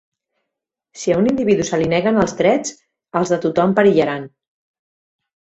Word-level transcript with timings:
Si 1.01 1.11
a 1.11 1.17
un 1.23 1.27
individu 1.31 1.67
se 1.69 1.79
li 1.81 1.89
neguen 1.91 2.17
els 2.23 2.35
drets, 2.41 2.75
els 3.21 3.35
de 3.35 3.41
tothom 3.47 3.79
perillaran. 3.81 4.29